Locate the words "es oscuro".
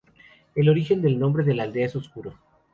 1.85-2.33